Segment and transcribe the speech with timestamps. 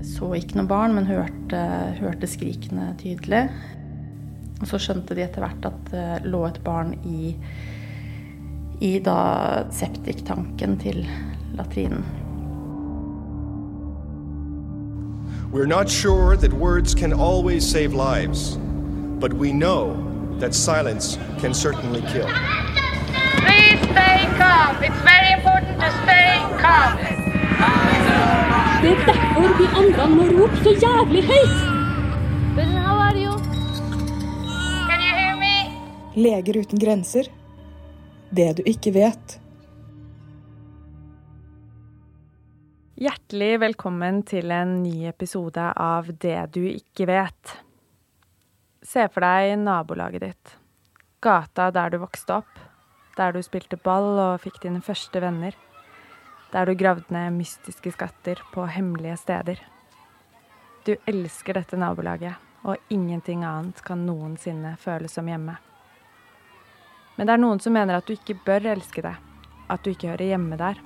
[0.00, 1.58] Jeg så ikke noe barn, men hørte,
[1.98, 3.42] hørte skrikene tydelig.
[4.62, 7.34] Og så skjønte de etter hvert at det lå et barn i,
[8.80, 9.16] i da
[9.76, 11.02] septiktanken til
[11.52, 12.06] latrinen.
[15.52, 18.56] We're not sure that words can always save lives,
[19.20, 19.92] but we know
[20.40, 22.28] that silence can certainly kill.
[23.44, 24.82] Please stay calm.
[24.82, 27.20] It's very important to stay calm.
[28.80, 31.58] Det er derfor vi andre må rope så jævlig høyt.
[32.56, 33.34] But how are you?
[34.88, 35.50] Can you hear me?
[36.16, 37.28] Leger uten grenser.
[38.32, 39.36] Det du ikke vet.
[42.96, 47.56] Hjertelig velkommen til en ny episode av Det du ikke vet.
[48.80, 50.60] Se for deg nabolaget ditt.
[51.20, 52.68] Gata der du vokste opp.
[53.20, 55.66] Der du spilte ball og fikk dine første venner.
[56.50, 59.60] Der du gravde ned mystiske skatter på hemmelige steder.
[60.86, 62.34] Du elsker dette nabolaget,
[62.66, 65.54] og ingenting annet kan noensinne føles som hjemme.
[67.16, 69.14] Men det er noen som mener at du ikke bør elske det.
[69.70, 70.80] At du ikke hører hjemme der.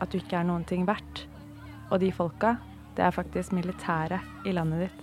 [0.00, 1.24] At du ikke er noen ting verdt.
[1.90, 2.54] Og de folka,
[2.94, 5.00] det er faktisk militæret i landet ditt.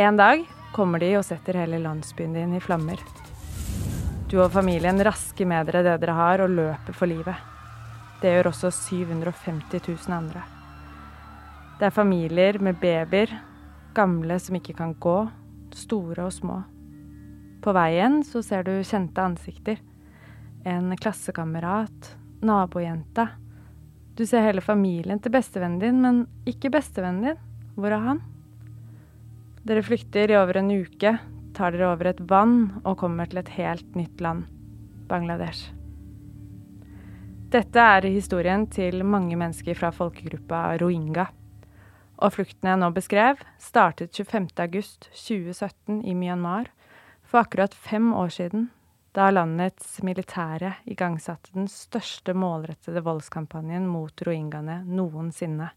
[0.00, 0.42] En dag
[0.74, 2.98] kommer de og setter hele landsbyen din i flammer.
[4.30, 7.49] Du og familien rasker med dere det dere har, og løper for livet.
[8.20, 10.42] Det gjør også 750 000 andre.
[11.80, 13.32] Det er familier med babyer,
[13.96, 15.18] gamle som ikke kan gå,
[15.74, 16.58] store og små.
[17.64, 19.80] På veien så ser du kjente ansikter.
[20.68, 23.30] En klassekamerat, nabojenta,
[24.20, 27.42] du ser hele familien til bestevennen din, men ikke bestevennen din.
[27.80, 28.22] Hvor er han?
[29.64, 31.16] Dere flykter i over en uke,
[31.56, 34.44] tar dere over et vann og kommer til et helt nytt land,
[35.08, 35.79] Bangladesh.
[37.50, 41.24] Dette er historien til mange mennesker fra folkegruppa rohingya.
[42.22, 46.70] Og flukten jeg nå beskrev, startet 25.8.2017 i Myanmar,
[47.26, 48.70] for akkurat fem år siden,
[49.18, 55.72] da landets militære igangsatte den største målrettede voldskampanjen mot rohingyaene noensinne.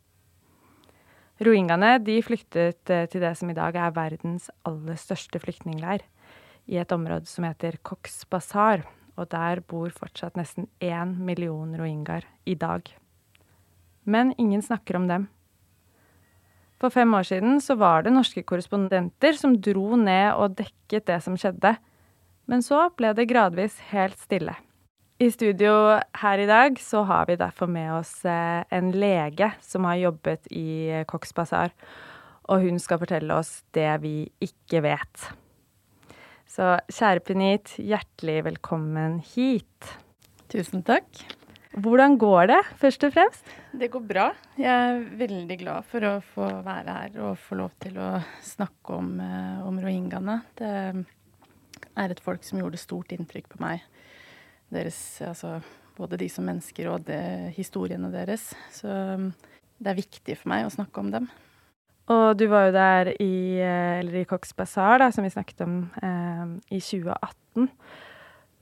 [1.42, 6.06] Rohingyaene flyktet eh, til det som i dag er verdens aller største flyktningleir,
[6.69, 8.86] i et område som heter Cox Bazar,
[9.18, 12.88] og der bor fortsatt nesten én million rohingyaer i dag.
[14.03, 15.28] Men ingen snakker om dem.
[16.81, 21.22] For fem år siden så var det norske korrespondenter som dro ned og dekket det
[21.24, 21.78] som skjedde,
[22.51, 24.56] men så ble det gradvis helt stille.
[25.22, 29.85] I studio her i dag så har vi derfor med oss eh, en lege som
[29.88, 31.72] har jobbet i Cox Bazar,
[32.51, 35.30] og hun skal fortelle oss det vi ikke vet.
[36.53, 39.88] Så kjære Punit, hjertelig velkommen hit.
[40.53, 41.08] Tusen takk.
[41.81, 43.47] Hvordan går det, først og fremst?
[43.74, 44.25] Det går bra.
[44.62, 48.12] Jeg er veldig glad for å få være her og få lov til å
[48.46, 50.36] snakke om, eh, om rohingyaene.
[50.53, 50.74] Det
[51.97, 53.81] er et folk som gjorde stort inntrykk på meg.
[54.69, 55.56] Deres, altså,
[55.97, 58.53] både de som mennesker og det, historiene deres.
[58.69, 59.31] Så um,
[59.81, 61.31] det er viktig for meg å snakke om dem.
[62.12, 65.62] Og du var jo der i, eh, eller i Cox Bazaar, da, som vi snakket
[65.64, 67.69] om, eh, i 2018.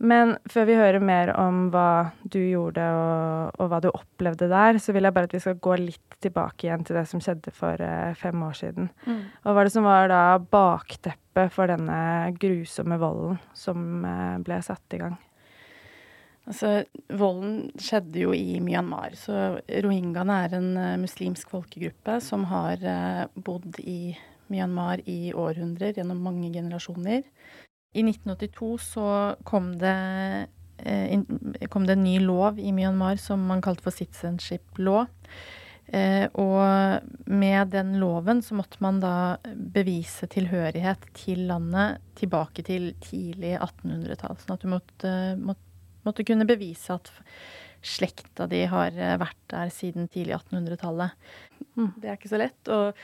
[0.02, 4.80] Men før vi hører mer om hva du gjorde og, og, hva du opplevde der,
[4.82, 7.54] så vil jeg bare at vi skal gå litt tilbake igjen til det som skjedde
[7.54, 8.90] for eh, fem år siden.
[9.06, 9.22] Mm.
[9.46, 14.98] Hva var det som var da bakteppet for denne grusomme volden som eh, ble satt
[14.98, 15.20] i gang?
[16.52, 16.84] Altså,
[17.16, 19.16] volden skjedde jo i Myanmar.
[19.16, 19.36] Så
[19.86, 24.14] rohingyaene er en uh, muslimsk folkegruppe som har uh, bodd i
[24.52, 27.24] Myanmar i århundrer, gjennom mange generasjoner.
[27.94, 29.08] I 1982 så
[29.44, 30.48] kom det,
[30.78, 31.20] eh,
[31.70, 35.06] kom det en ny lov i Myanmar som man kalte for citizenship law.
[35.92, 42.94] Eh, og med den loven så måtte man da bevise tilhørighet til landet tilbake til
[43.04, 44.40] tidlig 1800-tall.
[44.40, 45.68] Sånn at du måtte, måtte,
[46.08, 47.12] måtte kunne bevise at
[47.82, 51.16] slekta di har eh, vært der siden tidlig 1800-tallet.
[51.74, 52.62] Mm, det er ikke så lett.
[52.70, 53.02] Og,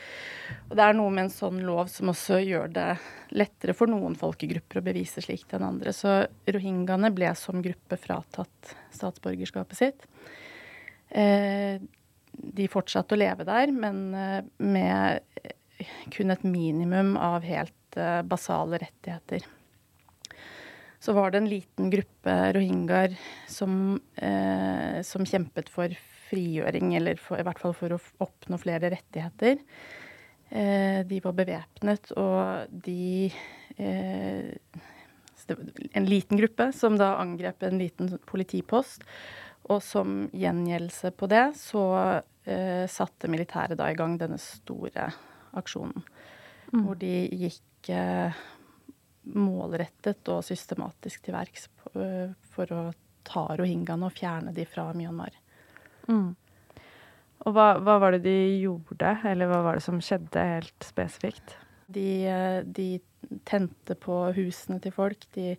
[0.68, 2.88] og, det er noe med en sånn lov som også gjør det
[3.34, 5.94] lettere for noen folkegrupper å bevise slikt enn andre.
[5.96, 10.08] Så rohingyaene ble som gruppe fratatt statsborgerskapet sitt.
[11.10, 11.82] Eh,
[12.38, 15.46] de fortsatte å leve der, men eh, med
[16.14, 19.46] kun et minimum av helt eh, basale rettigheter
[21.00, 23.14] så var det en liten gruppe rohingyaer
[23.46, 25.94] som, eh, som, kjempet for
[26.28, 29.62] frigjøring, eller for, i hvert fall for å oppnå flere rettigheter.
[30.48, 33.30] Eh, de var bevæpnet, og de
[33.78, 34.54] eh,
[35.96, 39.00] En liten gruppe som da angrep en liten politipost.
[39.72, 41.84] Og som gjengjeldelse på det, så
[42.44, 45.06] eh, satte militæret da i gang denne store
[45.56, 46.04] aksjonen.
[46.72, 46.82] Mm.
[46.84, 48.36] Hvor de gikk eh,
[49.34, 52.82] målrettet og systematisk til verks eh, for å
[53.28, 55.34] ta rohingyaene og fjerne de fra Myanmar.
[56.08, 56.32] Mm.
[57.46, 61.54] Og hva, hva var det de gjorde, eller hva var det som skjedde helt spesifikt?
[61.88, 62.98] De, eh, de
[63.48, 65.28] tente på husene til folk.
[65.36, 65.54] De,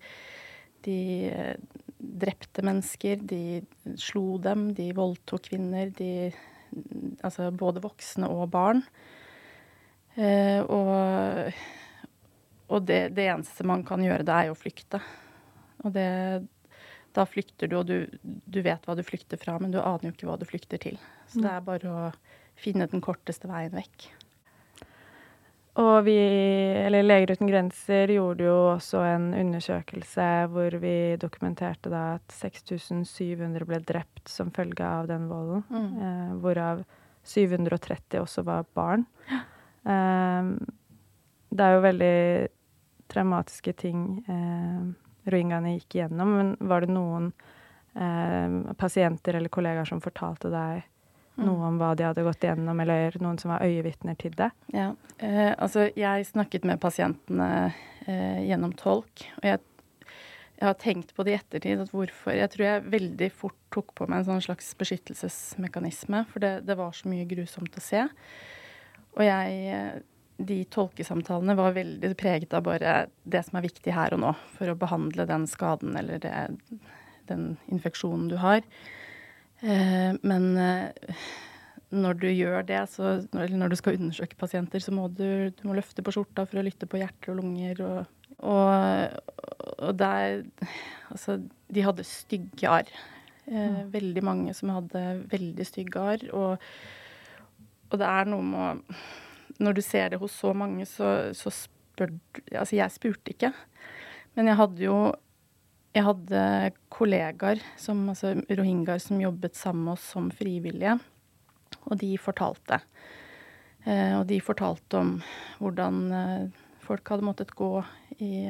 [0.85, 0.99] de
[1.29, 1.55] eh,
[1.97, 3.23] drepte mennesker.
[3.29, 3.61] De
[3.99, 4.69] slo dem.
[4.77, 5.93] De voldtok kvinner.
[5.97, 6.29] De,
[7.25, 8.83] altså både voksne og barn.
[10.19, 11.53] Eh, og
[12.69, 15.01] og det, det eneste man kan gjøre, det er jo å flykte.
[15.83, 16.07] Og det,
[17.17, 20.13] da flykter du, og du, du vet hva du flykter fra, men du aner jo
[20.13, 20.99] ikke hva du flykter til.
[21.31, 22.07] Så det er bare å
[22.59, 24.09] finne den korteste veien vekk.
[25.79, 26.17] Og vi,
[26.83, 33.67] eller Leger uten grenser, gjorde jo også en undersøkelse hvor vi dokumenterte da at 6700
[33.69, 35.63] ble drept som følge av den volden.
[36.03, 36.83] Eh, hvorav
[37.23, 39.05] 730 også var barn.
[39.29, 40.51] Eh,
[41.49, 42.17] det er jo veldig
[43.11, 44.83] traumatiske ting eh,
[45.29, 47.31] rohingyaene gikk igjennom, men var det noen
[47.95, 50.87] eh, pasienter eller kollegaer som fortalte deg
[51.39, 54.49] noe om hva de hadde gått igjennom, eller noen som var øyevitner til det?
[54.75, 54.91] Ja,
[55.23, 57.49] eh, altså jeg snakket med pasientene
[58.05, 59.61] eh, gjennom tolk, og jeg,
[60.59, 63.93] jeg har tenkt på det i ettertid at hvorfor Jeg tror jeg veldig fort tok
[63.95, 68.03] på meg en sånn slags beskyttelsesmekanisme, for det, det var så mye grusomt å se.
[69.15, 69.99] Og jeg eh,
[70.39, 72.95] De tolkesamtalene var veldig preget av bare
[73.27, 76.33] det som er viktig her og nå, for å behandle den skaden eller det,
[77.27, 78.63] den infeksjonen du har.
[79.59, 81.25] Eh, men eh,
[81.89, 85.63] når du gjør det, så, eller når du skal undersøke pasienter, så må du, du
[85.67, 87.83] må løfte på skjorta for å lytte på hjerter og lunger.
[87.85, 89.39] Og, og,
[89.79, 90.43] og der
[91.09, 91.39] Altså,
[91.73, 92.89] de hadde stygge arr.
[93.49, 95.01] Eh, veldig mange som hadde
[95.31, 96.25] veldig stygge arr.
[96.37, 96.67] Og,
[97.89, 98.99] og det er noe med å
[99.57, 102.13] Når du ser det hos så mange, så, så spør
[102.55, 103.49] Altså, jeg spurte ikke.
[104.37, 104.99] Men jeg hadde jo
[105.97, 106.41] jeg hadde
[106.93, 110.99] kollegaer, som, altså rohingyaer, som jobbet sammen med oss som frivillige.
[111.89, 112.77] Og de fortalte.
[113.83, 115.15] Eh, og de fortalte om
[115.57, 117.71] hvordan eh, folk hadde måttet gå
[118.21, 118.45] i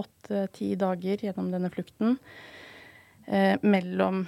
[0.00, 2.18] åtte-ti dager gjennom denne flukten.
[3.26, 4.24] Eh, mellom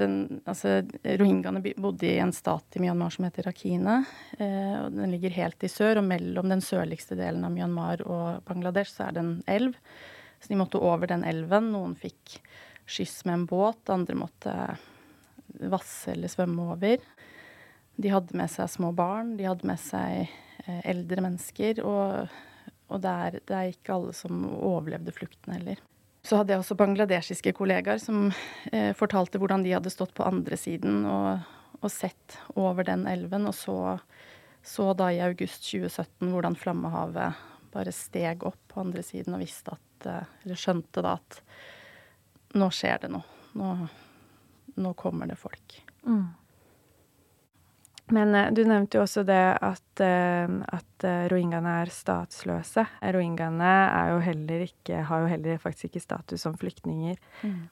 [0.00, 4.02] den Altså, rohingyaene bodde i en stat i Myanmar som heter Rakhine.
[4.38, 8.42] Eh, og den ligger helt i sør, og mellom den sørligste delen av Myanmar og
[8.48, 9.76] Bangladesh så er det en elv.
[10.42, 11.70] Så de måtte over den elven.
[11.74, 12.38] Noen fikk
[12.88, 14.56] skyss med en båt, andre måtte
[15.72, 17.04] vasse eller svømme over.
[17.96, 20.24] De hadde med seg små barn, de hadde med seg
[20.64, 22.32] eh, eldre mennesker, og,
[22.88, 25.82] og det, er, det er ikke alle som overlevde flukten heller.
[26.22, 28.28] Så hadde jeg også bangladeshiske kollegaer som
[28.70, 31.42] eh, fortalte hvordan de hadde stått på andre siden og,
[31.80, 33.78] og sett over den elven, og så,
[34.62, 37.42] så da i august 2017 hvordan Flammehavet
[37.72, 41.40] bare steg opp på andre siden og visste at eh, Eller skjønte da at
[42.58, 43.24] nå skjer det noe.
[43.56, 43.72] Nå,
[44.84, 45.80] nå kommer det folk.
[48.10, 52.84] Men eh, du nevnte jo også det at, eh, at eh, rohingyaene er statsløse.
[53.14, 54.12] Rohingyaene er
[55.06, 57.20] har jo heller faktisk ikke status som flyktninger.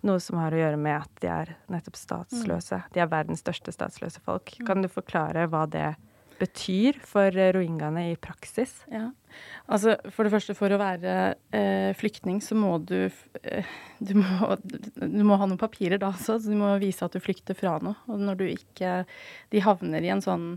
[0.06, 2.82] Noe som har å gjøre med at de er nettopp statsløse.
[2.94, 4.54] De er verdens største statsløse folk.
[4.66, 5.92] Kan du forklare hva det
[6.40, 8.80] betyr for eh, rohingyaene i praksis?
[8.92, 9.08] Ja.
[9.70, 11.16] Altså, for det første, for å være
[11.54, 14.56] eh, flyktning, så må du eh, du, må,
[14.98, 16.40] du må ha noen papirer da også.
[16.40, 17.98] Så du må vise at du flykter fra noe.
[18.10, 19.04] Og når du ikke
[19.52, 20.48] De havner i en sånn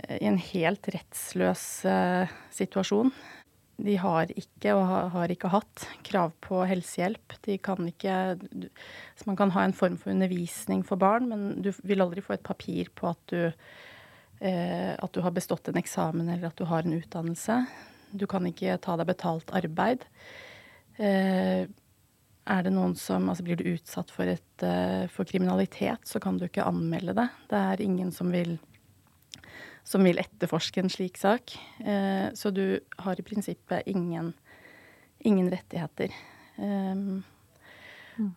[0.00, 3.12] eh, I en helt rettsløs eh, situasjon.
[3.80, 7.36] De har ikke, og har, ikke hatt, krav på helsehjelp.
[7.46, 8.66] De kan ikke du,
[9.16, 12.36] Så man kan ha en form for undervisning for barn, men du vil aldri få
[12.36, 13.48] et papir på at du
[14.40, 17.58] at du har bestått en eksamen eller at du har en utdannelse.
[18.10, 20.06] Du kan ikke ta deg betalt arbeid.
[21.00, 21.68] Eh,
[22.50, 26.38] er det noen som Altså blir du utsatt for, et, eh, for kriminalitet, så kan
[26.38, 27.28] du ikke anmelde det.
[27.48, 28.58] Det er ingen som vil
[29.90, 31.56] som vil etterforske en slik sak.
[31.80, 34.34] Eh, så du har i prinsippet ingen,
[35.18, 36.12] ingen rettigheter.
[36.56, 37.24] Um,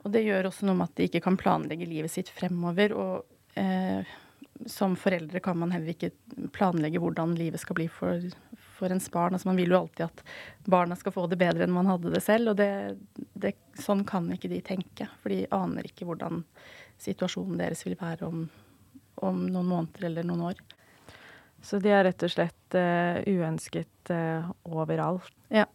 [0.02, 2.96] Og det gjør også noe med at de ikke kan planlegge livet sitt fremover.
[2.96, 4.08] Og eh,
[4.70, 6.12] som foreldre kan man heller ikke
[6.56, 8.22] planlegge hvordan livet skal bli for,
[8.78, 9.36] for ens barn.
[9.36, 10.24] Altså man vil jo alltid at
[10.70, 12.54] barna skal få det bedre enn man hadde det selv.
[12.54, 12.70] Og det,
[13.34, 16.44] det, sånn kan ikke de tenke, for de aner ikke hvordan
[17.04, 18.46] situasjonen deres vil være om,
[19.26, 20.62] om noen måneder eller noen år.
[21.64, 25.32] Så de er rett og slett uh, uønsket uh, overalt.
[25.54, 25.68] Ja.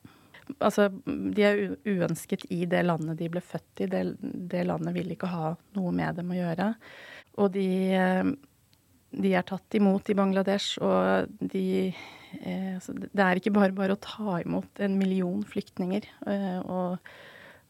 [0.64, 3.88] Altså, de er uønsket i det landet de ble født i.
[3.92, 6.70] Det, det landet vil ikke ha noe med dem å gjøre.
[7.38, 8.30] Og de, eh,
[9.10, 13.96] de er tatt imot i Bangladesh, og de eh, altså, Det er ikke bare bare
[13.96, 16.98] å ta imot en million flyktninger eh, og,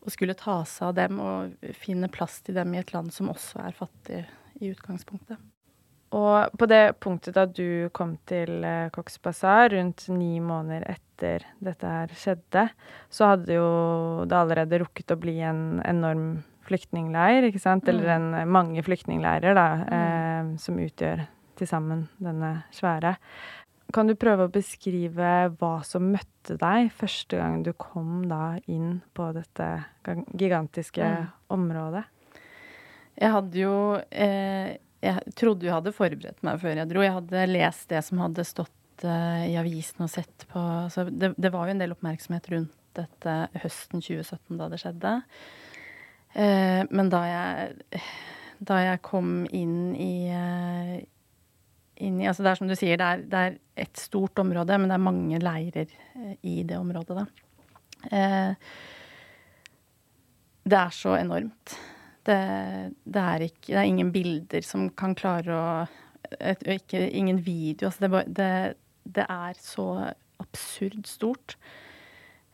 [0.03, 3.31] og, skulle ta seg av dem og finne plass til dem i et land som
[3.31, 4.25] også er fattig
[4.59, 5.39] i utgangspunktet.
[6.17, 11.45] Og på det punktet da du kom til eh, Cox Bazaar, rundt ni måneder etter
[11.63, 12.69] dette her skjedde,
[13.13, 13.73] så hadde jo
[14.27, 17.89] det allerede rukket å bli en enorm flyktningleir, ikke sant?
[17.91, 18.35] Eller mm.
[18.43, 19.95] en, mange flyktningleirer, da, mm.
[19.99, 21.25] eh, som utgjør
[21.59, 23.17] til sammen denne svære.
[23.95, 28.99] Kan du prøve å beskrive hva som møtte deg første gang du kom da inn
[29.17, 29.69] på dette
[30.37, 31.31] gigantiske mm.
[31.57, 32.05] området?
[33.19, 33.79] Jeg hadde jo
[34.13, 37.05] eh, jeg trodde jeg hadde forberedt meg før jeg dro.
[37.05, 41.33] Jeg hadde lest det som hadde stått eh, i avisen og sett på Så det,
[41.39, 45.15] det, var jo en del oppmerksomhet rundt dette høsten 2017 da det skjedde.
[46.37, 48.01] Uh, men da jeg,
[48.69, 50.97] da jeg kom inn i, uh,
[52.05, 54.75] inn i Altså det er som du sier, det er, det er, et stort område,
[54.79, 55.93] men det er mange leirer
[56.43, 57.27] i det området, da.
[60.67, 61.77] det er så enormt.
[62.27, 62.39] Det,
[63.07, 65.69] det, er ikke, det er ingen bilder som kan klare å
[66.67, 67.89] ikke, Ingen video.
[67.89, 71.57] Altså det, det, det, er så absurd stort.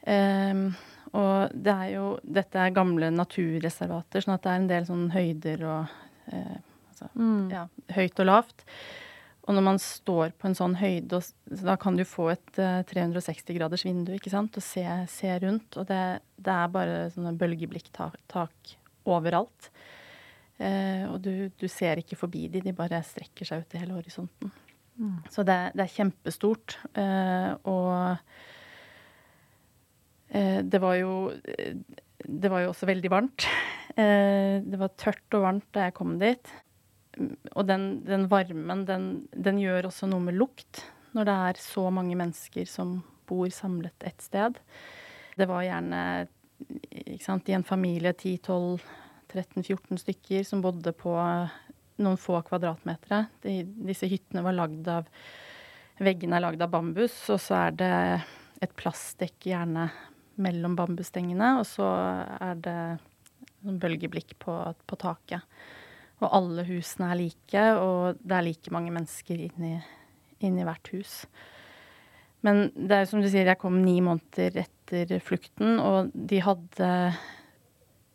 [0.06, 0.74] Um,
[1.14, 5.08] og det er jo Dette er gamle naturreservater, sånn at det er en del sånn
[5.14, 5.96] høyder og
[6.34, 7.40] eh, altså, mm.
[7.54, 7.64] ja,
[7.96, 8.64] høyt og lavt.
[9.44, 11.20] Og når man står på en sånn høyde,
[11.60, 15.76] da kan du få et uh, 360 graders vindu ikke sant, og se, se rundt.
[15.76, 16.00] Og det,
[16.38, 18.72] det, er bare sånne bølgeblikktak
[19.04, 19.68] overalt.
[20.56, 23.98] Eh, og du, du, ser ikke forbi de, de bare strekker seg ut i hele
[23.98, 24.52] horisonten.
[24.96, 25.16] Mm.
[25.28, 26.78] Så det, det, er kjempestort.
[26.96, 28.44] Eh, og eh,
[30.34, 31.30] det var jo
[32.24, 33.46] Det var jo også veldig varmt.
[33.94, 36.48] Eh, det var tørt og varmt da jeg kom dit.
[37.54, 40.80] Og den, den varmen, den, den, gjør også noe med lukt
[41.14, 42.96] når det er så mange mennesker som
[43.28, 44.58] bor samlet et sted.
[45.38, 46.00] Det var gjerne
[47.22, 51.14] sant, i en familie 10-12-13-14 stykker som bodde på
[52.02, 53.28] noen få kvadratmeter.
[53.44, 55.10] De, disse hyttene var lagd av
[56.02, 57.96] Veggene er lagd av bambus, og så er det
[58.66, 59.84] et plastdekk gjerne
[60.42, 61.88] mellom bambusstengene, og så
[62.40, 62.78] er det
[63.64, 65.44] noen bølgeblikk på, på, taket.
[66.22, 69.74] Og alle husene er like, og det er like mange mennesker inni,
[70.44, 71.22] inni hvert hus.
[72.44, 76.88] Men det er som du sier, jeg kom ni måneder etter flukten, og de hadde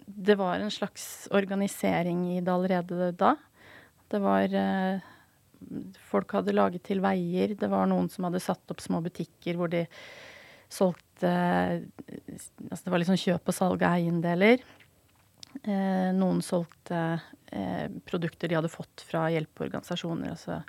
[0.09, 3.35] Det var en slags organisering i det allerede da.
[4.09, 5.01] Det var eh,
[6.09, 7.53] Folk hadde laget til veier.
[7.57, 9.83] Det var noen som hadde satt opp små butikker hvor de
[10.71, 14.63] solgte Altså det var liksom kjøp og salg av eiendeler.
[15.63, 17.03] Eh, noen solgte
[17.51, 20.35] eh, produkter de hadde fått fra hjelpeorganisasjoner.
[20.35, 20.61] altså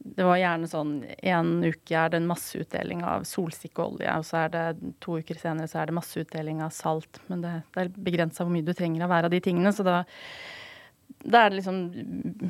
[0.00, 0.92] det var gjerne sånn
[1.28, 5.68] en uke er det en masseutdeling av solsikkeolje, og så er det to uker senere
[5.68, 7.20] så er det masseutdeling av salt.
[7.28, 9.84] Men det, det er begrensa hvor mye du trenger av hver av de tingene, så
[9.84, 9.98] da,
[11.20, 11.82] da er det liksom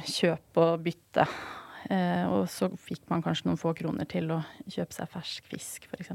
[0.07, 1.27] kjøp og bytte.
[1.91, 5.91] Eh, og så fikk man kanskje noen få kroner til å kjøpe seg fersk fisk,
[5.91, 6.15] f.eks.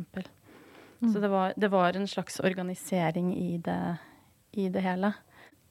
[1.02, 1.14] Mm.
[1.14, 3.80] Så det var, det var, en slags organisering i det,
[4.52, 5.14] i det hele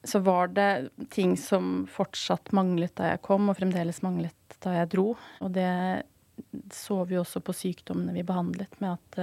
[0.05, 4.91] så var det ting som fortsatt manglet da jeg kom, og fremdeles manglet da jeg
[4.93, 5.07] dro.
[5.41, 6.03] Og det
[6.73, 9.19] så vi også på sykdommene vi behandlet, med at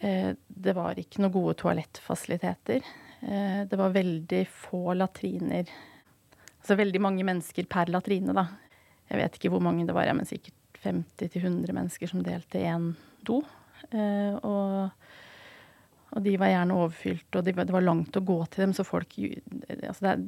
[0.00, 2.84] eh, det var ikke noen gode toalettfasiliteter.
[3.20, 5.70] Eh, det var veldig få latriner.
[6.58, 8.48] Altså veldig mange mennesker per latrine, da.
[9.06, 12.92] Jeg vet ikke hvor mange det var, men sikkert 50-100 mennesker som delte én
[13.26, 13.40] do.
[13.90, 14.90] Eh, og
[16.16, 19.18] og de var gjerne overfylt, og det var langt å gå til dem, så folk
[19.18, 20.22] altså er,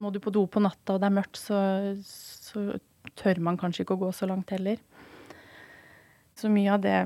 [0.00, 1.58] Må du på do på natta og det er mørkt, så,
[2.00, 2.78] så,
[3.20, 4.78] tør man kanskje ikke å gå så langt heller.
[6.34, 6.96] Så mye av det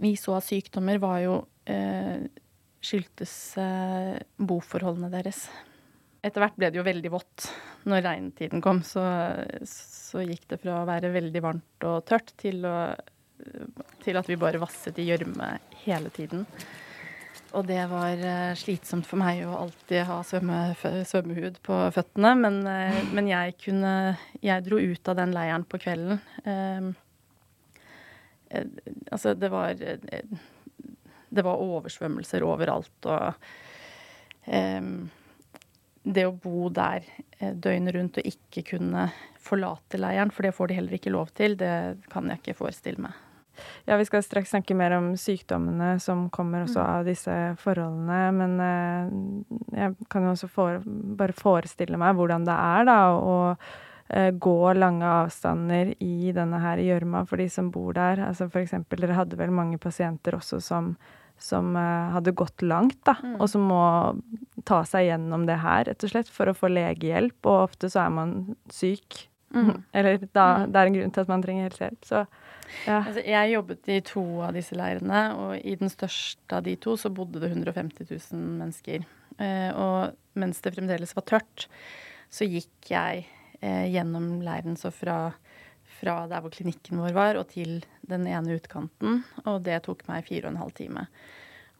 [0.00, 1.34] vi så av sykdommer, var jo
[1.68, 2.22] eh,
[2.80, 5.42] skyldtes eh, boforholdene deres.
[6.22, 7.48] Etter hvert ble det jo veldig vått.
[7.90, 9.02] Når regntiden kom, så,
[9.68, 12.94] så gikk det fra å være veldig varmt og tørt til, å,
[14.02, 16.46] til at vi bare vasset i gjørme hele tiden.
[17.52, 20.58] Og det var uh, slitsomt for meg å alltid ha svømme,
[21.08, 22.32] svømmehud på føttene.
[22.40, 23.94] Men, uh, men, jeg kunne
[24.40, 26.20] Jeg dro ut av den leiren på kvelden.
[28.52, 28.64] Eh,
[29.10, 33.32] altså, det var Det var oversvømmelser overalt, og
[36.02, 37.06] det å bo der
[37.38, 39.06] døgnet rundt og ikke kunne
[39.40, 41.72] forlate leiren, for det får de heller ikke lov til, det
[42.12, 43.16] kan jeg ikke forestille meg.
[43.86, 46.90] Ja, vi skal straks snakke mer om sykdommene som kommer også mm.
[46.96, 48.20] av disse forholdene.
[48.38, 50.82] Men eh, jeg kan jo også for,
[51.18, 53.34] bare forestille meg hvordan det er, da, å
[54.08, 58.22] eh, gå lange avstander i denne her gjørma for de som bor der.
[58.28, 60.94] Altså eksempel, dere hadde vel mange pasienter også som,
[61.42, 63.36] som eh, hadde gått langt, da, Mm.
[63.40, 63.82] og som må
[64.68, 67.38] ta seg gjennom det her, rett og slett, for å få legehjelp.
[67.44, 68.34] Og ofte så er man
[68.70, 69.26] syk.
[69.54, 69.82] Mm.
[69.92, 70.72] Eller da, Mm.
[70.72, 72.04] det er en grunn til at man trenger helsehjelp.
[72.08, 72.26] Så
[72.86, 73.02] ja.
[73.04, 76.96] Altså, jeg jobbet i to av disse leirene, og i den største av de to
[76.96, 79.04] så bodde det 150 000 mennesker.
[79.38, 81.66] Eh, og mens det fremdeles var tørt,
[82.32, 83.26] så gikk jeg
[83.60, 85.34] eh, gjennom leiren så fra,
[86.00, 89.20] fra der hvor klinikken vår var, og til den ene utkanten.
[89.44, 91.06] Og det tok meg fire og en halv time.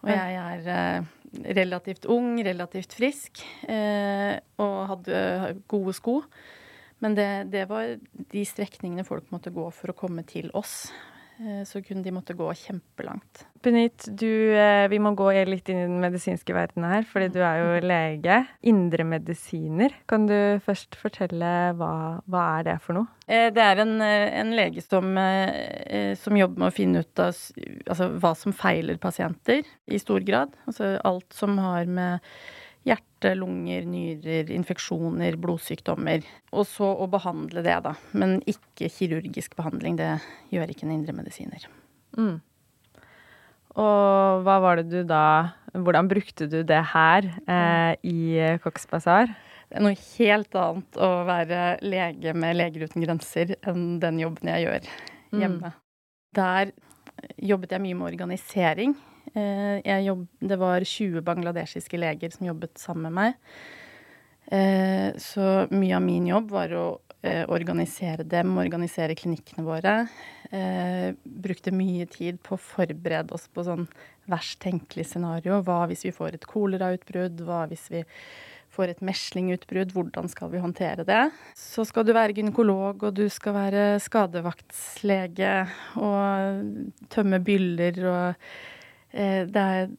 [0.02, 1.10] Og jeg er eh,
[1.56, 5.20] relativt ung, relativt frisk, eh, og hadde
[5.70, 6.18] gode sko.
[7.02, 7.96] Men det, det var
[8.32, 10.92] de strekningene folk måtte gå for å komme til oss.
[11.42, 13.46] Eh, Så kunne de måtte gå kjempelangt.
[13.64, 17.40] Benit, du, eh, vi må gå litt inn i den medisinske verdenen her, fordi du
[17.42, 18.36] er jo lege.
[18.70, 19.94] Indremedisiner.
[20.10, 23.10] Kan du først fortelle hva, hva er det for noe?
[23.26, 25.10] Eh, Det er en, en lege som,
[26.22, 30.54] som jobber med å finne ut av altså, hva som feiler pasienter, i stor grad.
[30.68, 32.20] Altså alt som har med
[33.22, 36.22] hjerte, lunger, nyrer, infeksjoner, blodsykdommer.
[36.52, 37.94] Og så å behandle det, da.
[38.12, 39.96] Men ikke kirurgisk behandling.
[39.96, 40.18] Det
[40.50, 41.68] gjør ikke en indremedisiner.
[42.18, 42.40] Mm.
[43.72, 49.30] Og hva var det du da Hvordan brukte du det her eh, i Cox Bazaar?
[49.70, 54.50] Det er noe helt annet å være lege med Leger uten grenser enn den jobben
[54.52, 54.90] jeg gjør
[55.40, 55.70] hjemme.
[56.36, 56.74] Der
[57.40, 58.92] jobbet jeg mye med organisering.
[59.34, 63.34] Eh, jobb, det var 20 bangladeshiske leger som jobbet sammen med meg.
[64.52, 66.86] Eh, Så mye av min jobb var å
[67.22, 69.96] eh, organisere dem, organisere klinikkene våre.
[71.24, 73.86] Brukte mye tid på å forberede oss på sånn
[74.28, 75.62] verst tenkelig scenario.
[75.64, 77.40] Hva hvis vi får et kolerautbrudd?
[77.46, 78.02] Hva hvis vi
[78.72, 79.94] får et meslingutbrudd?
[79.96, 81.22] Hvordan skal vi håndtere det?
[81.56, 85.54] Så skal du være gynekolog, og du skal være skadevaktslege
[85.96, 88.46] og tømme byller og
[89.12, 89.90] det er,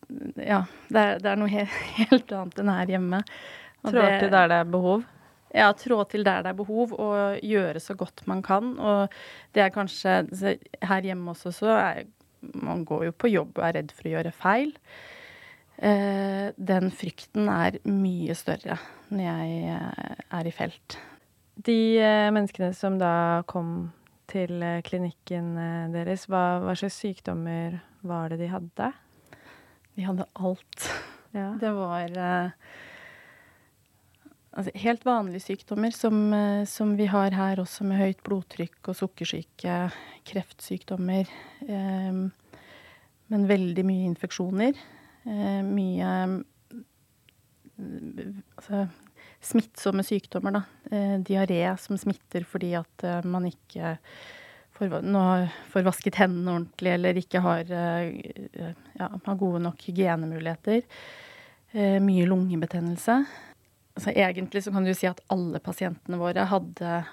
[0.42, 1.68] ja, det er, det er noe he
[2.00, 3.20] helt annet enn her hjemme.
[3.84, 5.04] Og Trå til der det er behov?
[5.54, 8.74] ja, trå til der det er behov, og gjøre så godt man kan.
[8.80, 9.14] Og
[9.54, 10.24] det er kanskje
[10.82, 12.04] Her hjemme også, så er
[12.42, 14.74] Man går jo på jobb og er redd for å gjøre feil.
[15.80, 18.76] Eh, den frykten er mye større
[19.10, 20.98] når jeg eh, er i felt.
[21.56, 23.94] De eh, menneskene som da kom
[24.28, 28.92] til eh, klinikken eh, deres, hva, hva slags sykdommer var det de hadde?
[29.96, 30.90] De hadde alt.
[31.34, 31.52] Ja.
[31.62, 32.50] Det var eh,
[34.52, 38.98] altså, helt vanlige sykdommer som, eh, som vi har her også, med høyt blodtrykk og
[39.00, 39.78] sukkersyke,
[40.30, 41.30] kreftsykdommer.
[41.68, 42.24] Eh,
[43.34, 44.78] men veldig mye infeksjoner.
[45.26, 46.12] Eh, mye
[47.80, 48.86] altså,
[49.44, 50.64] smittsomme sykdommer, da.
[50.92, 53.98] Eh, Diaré som smitter fordi at eh, man ikke
[54.78, 60.82] får, vasket hendene ordentlig, eller ikke har, eh, ja, har gode nok hygienemuligheter.
[61.72, 63.26] Eh, mye lungebetennelse.
[63.96, 67.06] Altså, egentlig så kan du si at alle pasientene våre hadde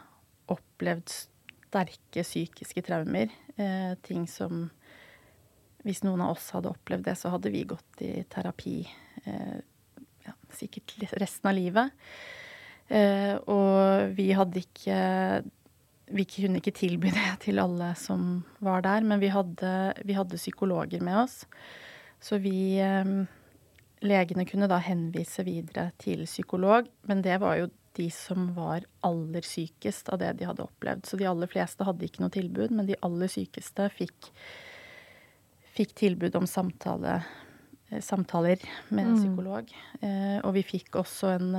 [0.48, 3.30] opplevd sterke psykiske traumer.
[3.56, 4.70] Eh, ting som
[5.80, 8.84] Hvis noen av oss hadde opplevd det, så hadde vi gått i terapi
[9.24, 11.94] ja, sikkert resten av livet.
[13.48, 14.98] Og vi hadde ikke
[16.10, 20.36] Vi kunne ikke tilby det til alle som var der, men vi hadde, vi hadde
[20.40, 21.44] psykologer med oss.
[22.20, 23.12] Så vi eh,
[24.02, 27.68] Legene kunne da henvise videre til psykolog, men det var jo
[27.98, 31.04] de som var aller sykest av det de hadde opplevd.
[31.06, 34.30] Så de aller fleste hadde ikke noe tilbud, men de aller sykeste fikk,
[35.76, 37.18] fikk tilbud om samtale,
[37.90, 39.20] eh, samtaler med en Mm.
[39.20, 39.70] psykolog.
[40.02, 40.40] Mm.
[40.44, 41.54] og vi fikk også en,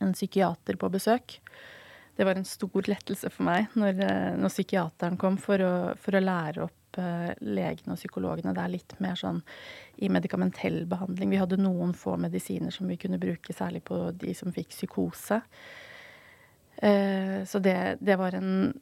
[0.00, 1.38] en psykiater på besøk.
[2.16, 6.16] Det var en stor lettelse for meg når, eh, når psykiateren kom, for å, for
[6.16, 8.54] å lære opp eh, legene og psykologene.
[8.56, 9.42] Det er litt mer sånn
[10.00, 11.34] i medikamentell behandling.
[11.34, 15.42] Vi hadde noen få medisiner som vi kunne bruke, særlig på de som fikk psykose.
[16.80, 18.72] Eh, så det, det var en,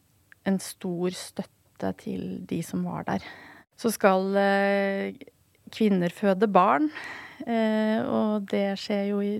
[0.46, 3.26] en stor støtte til de som var der.
[3.74, 4.30] Så skal
[5.74, 6.86] kvinner føde barn,
[7.42, 9.32] og det skjer jo i,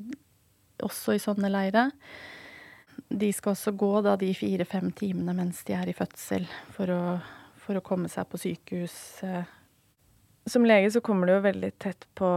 [0.83, 1.85] også i sånne leire.
[3.08, 7.02] De skal også gå da de fire-fem timene mens de er i fødsel, for å,
[7.60, 8.96] for å komme seg på sykehus.
[9.26, 9.44] eh.
[10.46, 12.30] Som lege så kommer du jo veldig tett på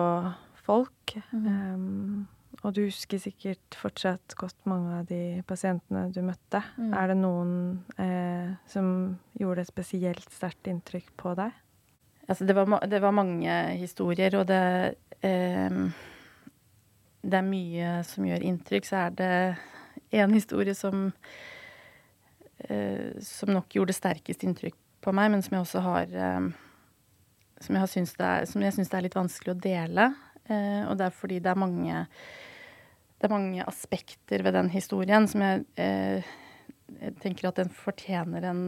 [0.67, 1.15] folk.
[1.32, 1.47] Mm.
[1.47, 2.27] Um,
[2.65, 6.63] og du husker sikkert fortsatt godt mange av de pasientene du møtte.
[6.80, 6.91] Mm.
[6.97, 7.53] Er det noen
[8.01, 8.89] eh, som
[9.38, 11.53] gjorde et spesielt sterkt inntrykk på deg?
[12.27, 14.62] Altså, det, var, det var mange historier, og det
[15.23, 15.77] eh,
[17.27, 18.88] Det er mye som gjør inntrykk.
[18.88, 19.32] Så er det
[20.12, 21.12] en historie som
[22.70, 26.50] eh, Som nok gjorde sterkest inntrykk på meg, men som jeg også har eh,
[27.62, 30.12] Som jeg, syns det det er litt vanskelig å dele.
[30.48, 32.06] Eh, og det er fordi det er mange
[33.17, 38.60] det er mange aspekter ved den historien som jeg, jeg tenker at den fortjener en,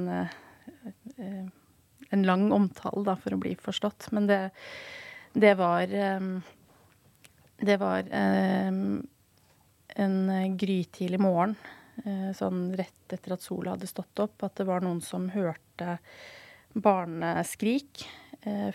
[2.10, 4.08] en lang omtale da, for å bli forstått.
[4.18, 4.40] Men det,
[5.38, 5.94] det var
[7.62, 8.10] Det var
[9.96, 11.56] en grytidlig morgen,
[12.36, 15.98] sånn rett etter at sola hadde stått opp, at det var noen som hørte
[16.72, 18.06] barneskrik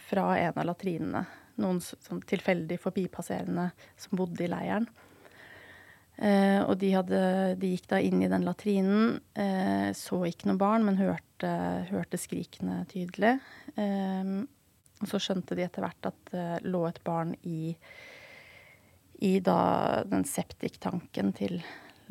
[0.04, 1.22] fra en av latrinene.
[1.62, 4.90] Noen sånn tilfeldig forbipasserende som bodde i leiren.
[6.16, 7.20] Eh, og de, hadde,
[7.58, 9.18] de, gikk da inn i den latrinen.
[9.34, 11.50] Eh, så ikke noe barn, men hørte,
[11.90, 13.36] hørte skrikene tydelig.
[13.74, 14.34] Eh,
[15.02, 17.74] og så skjønte de etter hvert at det lå et barn i,
[19.22, 21.60] i da den septiktanken til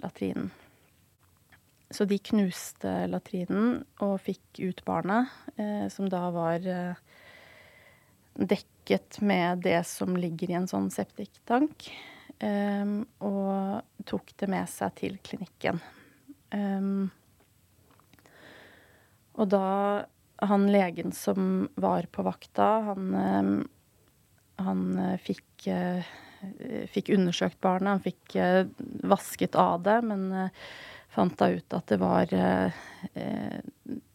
[0.01, 0.51] latrinen.
[1.93, 5.29] Så de knuste latrinen og fikk ut barnet,
[5.61, 7.01] eh, som da var eh,
[8.33, 11.91] dekket med det som ligger i en sånn septiktank.
[12.41, 15.83] Eh, og tok det med seg til klinikken.
[16.53, 17.09] Um,
[19.33, 20.05] og da
[20.45, 23.53] han legen som var på vakta, han, um,
[24.61, 25.65] han uh, fikk,
[26.93, 27.95] fikk undersøkt barnet.
[27.95, 28.65] Han fikk uh,
[29.09, 30.49] vasket av det, men
[31.13, 32.31] fant da ut at det var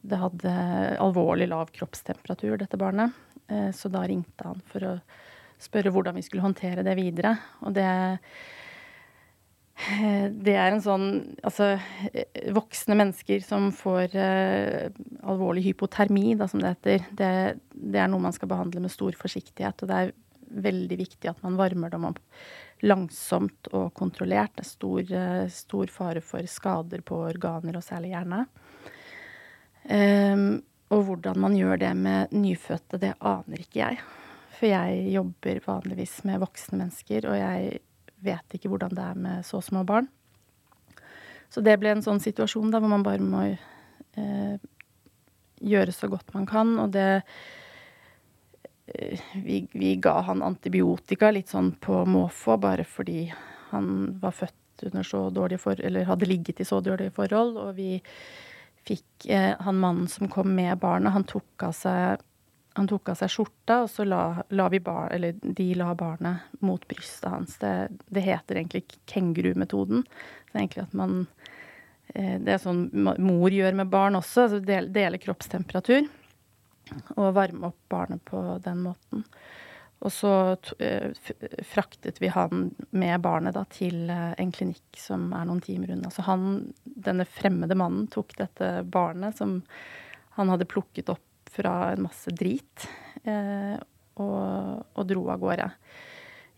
[0.03, 0.55] Det hadde
[0.99, 3.15] alvorlig lav kroppstemperatur, dette barnet.
[3.71, 4.95] så da ringte han for å
[5.63, 7.37] spørre hvordan vi skulle håndtere det videre.
[7.63, 7.87] Og det
[10.45, 11.09] det er en sånn
[11.47, 11.77] Altså,
[12.55, 14.89] voksne mennesker som får uh,
[15.23, 17.33] alvorlig hypotermi, da, som det heter, det,
[17.71, 19.85] det, er noe man skal behandle med stor forsiktighet.
[19.85, 20.17] Og det er
[20.51, 22.21] veldig viktig at man varmer dem opp
[22.87, 24.55] langsomt og kontrollert.
[24.57, 28.45] Det er stor, uh, stor fare for skader på organer, og særlig hjerne.
[29.89, 30.49] Um,
[30.93, 34.01] og hvordan man gjør det med nyfødte, det aner ikke jeg.
[34.59, 37.83] For jeg jobber vanligvis med voksne mennesker, og jeg
[38.25, 40.09] vet ikke hvordan det er med så små barn.
[41.53, 44.57] Så det ble en sånn situasjon da hvor man bare må eh,
[45.65, 47.39] gjøre så godt man kan, og det eh,
[49.35, 53.27] vi, vi, ga han antibiotika litt sånn på måfå, bare fordi
[53.71, 57.75] han var født under så dårlige forhold, eller hadde ligget i så dårlige forhold, og
[57.77, 57.99] vi
[58.89, 62.25] fikk eh, han mannen som kom med barnet, han tok av seg
[62.89, 64.21] tok av seg skjorta, og så la,
[64.55, 67.57] la vi bar, eller de la barnet mot brystet hans.
[67.59, 70.05] Det, det heter egentlig kengurumetoden.
[70.07, 71.17] Det er egentlig at man
[72.15, 76.07] eh, Det er sånn mor gjør med barn også, altså del, dele kroppstemperatur.
[77.17, 79.25] Og varme opp barnet på den måten.
[79.99, 80.33] Og så
[80.79, 81.11] eh,
[81.67, 86.11] fraktet vi han med barnet da til eh, en klinikk som er noen timer unna.
[86.15, 89.59] Så han, denne fremmede mannen, tok dette barnet som
[90.39, 92.87] han hadde plukket opp fra en masse drit
[93.25, 93.75] eh,
[94.23, 95.69] og, og, dro av gårde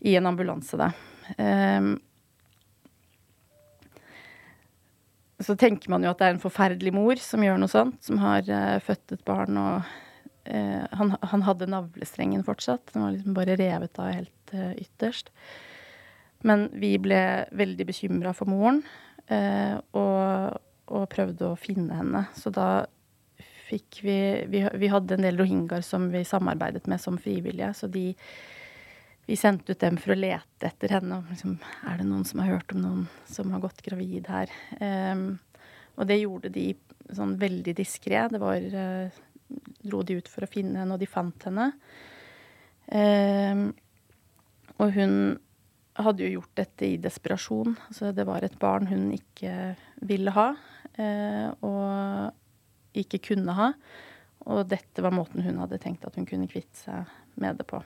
[0.05, 0.91] i en ambulanse, da.
[1.41, 1.91] Eh,
[5.41, 8.21] så tenker man jo at det er en forferdelig mor som gjør noe sånt, som
[8.21, 9.91] har eh, født et barn og
[10.43, 12.93] eh, han, han, hadde navlestrengen fortsatt.
[12.93, 15.31] Den var liksom bare revet av helt eh, ytterst.
[16.47, 17.21] Men vi ble
[17.53, 18.81] veldig bekymra for moren
[19.27, 20.57] eh, og,
[20.89, 22.25] og prøvde å finne henne.
[22.37, 22.87] Så da
[23.71, 24.17] fikk vi,
[24.51, 28.09] vi, vi hadde en del rohingyaer som vi samarbeidet med som frivillige, så de
[29.29, 31.21] vi sendte ut dem for å lete etter henne.
[31.29, 31.53] Liksom,
[31.87, 34.51] er det noen som har hørt om noen som har gått gravid her?
[34.81, 35.37] Um,
[35.95, 36.65] og det gjorde de
[37.15, 38.25] sånn veldig diskré.
[38.33, 39.21] Det var uh,
[39.81, 41.71] Dro de ut for å finne henne, og de fant henne.
[42.91, 43.69] Um,
[44.81, 45.15] og hun
[46.01, 47.75] hadde jo gjort dette i desperasjon.
[47.89, 49.73] Altså, det var et barn hun ikke
[50.07, 50.51] ville ha.
[50.97, 53.71] Uh, og ikke kunne ha.
[54.51, 57.11] Og dette var måten hun hadde tenkt at hun kunne kvitte seg
[57.41, 57.81] med det på.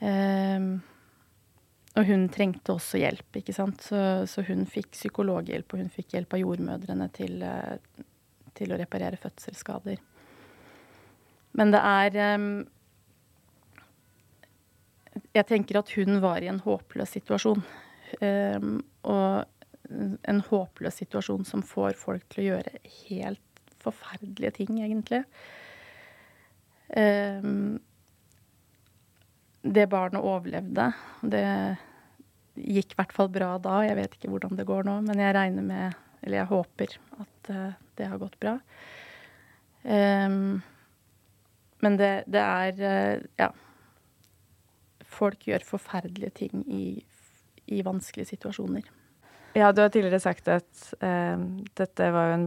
[0.00, 0.76] Um,
[1.96, 3.80] og hun trengte også hjelp, ikke sant.
[3.84, 8.02] Så, så, hun fikk psykologhjelp, og hun fikk hjelp av jordmødrene til, eh,
[8.56, 10.02] til å reparere fødselsskader.
[11.56, 12.48] Men det er um,
[15.36, 17.62] Jeg tenker at hun var i en håpløs situasjon.
[18.20, 19.44] Um, og
[20.26, 23.42] en håpløs situasjon som får folk til å gjøre helt
[23.82, 25.22] forferdelige ting, egentlig.
[26.90, 27.78] Um,
[29.66, 30.90] det barnet overlevde.
[31.22, 31.44] Det
[32.56, 33.80] gikk i hvert fall bra da.
[33.86, 37.52] Jeg vet ikke hvordan det går nå, men jeg regner med, eller jeg håper, at
[37.52, 38.56] uh, det har gått bra.
[39.86, 40.62] Um,
[41.84, 43.50] men det, det er uh, Ja.
[45.16, 47.00] Folk gjør forferdelige ting i,
[47.72, 48.84] i vanskelige situasjoner.
[49.56, 51.44] Ja, du har tidligere sagt at eh,
[51.78, 52.46] dette var jo en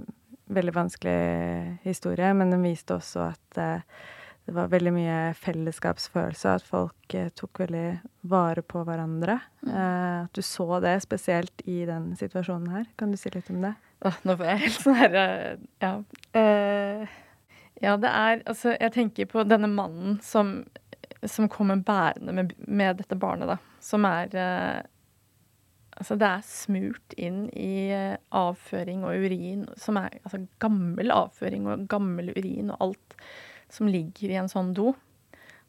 [0.53, 4.03] veldig vanskelig historie, men den viste også at eh,
[4.49, 7.87] det var veldig mye fellesskapsfølelse, at folk eh, tok veldig
[8.29, 9.39] vare på hverandre.
[9.65, 12.85] Eh, at du så det spesielt i den situasjonen her.
[12.97, 13.73] Kan du si litt om det?
[14.05, 15.93] Åh, nå får jeg helt sånn herre eh, Ja.
[17.83, 20.63] Ja, det er Altså, jeg tenker på denne mannen som,
[21.23, 23.59] som kommer bærende med, med dette barnet, da.
[23.83, 24.79] Som er eh,
[25.99, 31.67] Altså, det er smurt inn i eh, avføring og urin, som er altså gammel avføring
[31.67, 33.17] og gammel urin og alt
[33.69, 34.93] som ligger i en sånn do.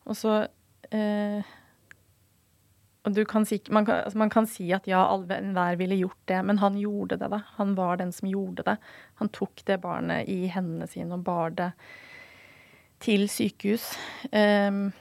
[0.07, 0.37] Og så
[0.95, 1.51] eh,
[3.29, 5.03] kan si man kan, altså man kan si at ja,
[5.37, 7.43] enhver ville gjort det, men han gjorde det, da.
[7.57, 8.77] Han var den som gjorde det.
[9.15, 11.71] Han tok det barnet i hendene sine og bar det
[13.01, 13.95] til sykehus.
[14.33, 14.93] Um,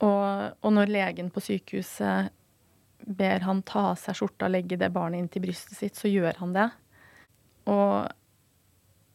[0.00, 2.32] og, og når legen på sykehuset
[3.04, 6.08] ber han ta av seg skjorta og legge det barnet inn til brystet sitt, så
[6.08, 6.68] gjør han det.
[7.68, 8.08] Og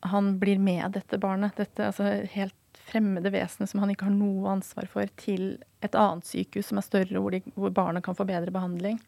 [0.10, 2.56] han blir med dette barnet, dette altså helt
[2.90, 6.88] fremmede vesenet som han ikke har noe ansvar for, til et annet sykehus som er
[6.88, 9.00] større, hvor, de, hvor barna kan få bedre behandling.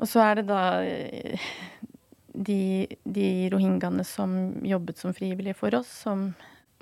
[0.00, 1.50] Og så er det da eh,
[2.32, 4.32] de, de rohingyaene som
[4.64, 6.30] jobbet som frivillige for oss, som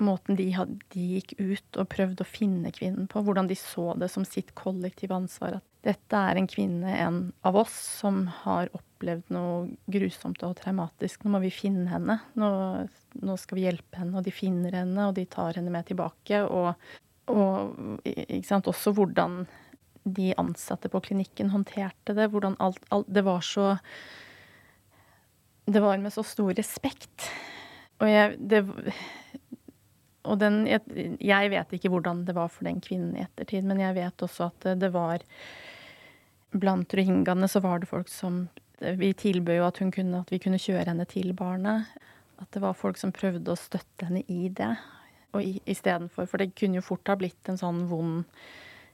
[0.04, 3.92] måten de, had, de gikk ut og prøvde å finne kvinnen på, hvordan de så
[3.98, 5.58] det som sitt kollektive ansvar.
[5.58, 11.24] At dette er en kvinne, en av oss, som har opplevd noe grusomt og traumatisk.
[11.24, 12.18] Nå må vi finne henne.
[12.38, 12.48] Nå,
[13.22, 14.18] nå skal vi hjelpe henne.
[14.18, 16.42] Og de finner henne, og de tar henne med tilbake.
[16.44, 16.74] Og,
[17.30, 19.44] og også hvordan
[20.08, 22.30] de ansatte på klinikken håndterte det.
[22.32, 23.76] Hvordan alt, alt Det var så
[25.68, 27.30] Det var med så stor respekt.
[28.00, 28.62] Og jeg det,
[30.28, 33.96] og den, jeg, vet ikke hvordan det var for den kvinnen i ettertid, men jeg
[33.96, 35.24] vet også at det var
[36.48, 38.46] Blant rohingyaene så var det folk som
[38.80, 41.90] Vi tilbød jo at, kunne, at vi kunne kjøre henne til barnet.
[42.40, 44.70] At det var folk som prøvde å støtte henne i det.
[45.36, 48.24] Og istedenfor For det kunne jo fort ha blitt en sånn vond